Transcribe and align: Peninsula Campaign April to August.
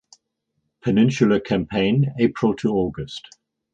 Peninsula 0.83 1.39
Campaign 1.39 2.11
April 2.17 2.55
to 2.55 2.69
August. 2.69 3.27